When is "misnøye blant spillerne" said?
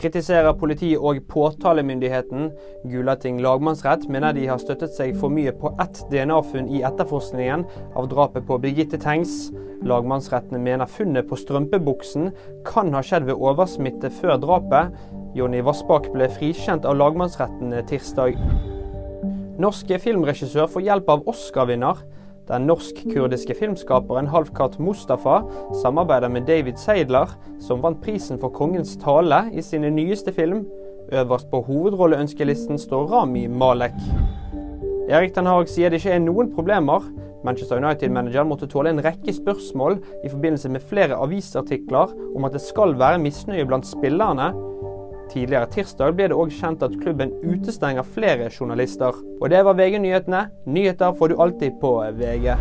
43.22-44.50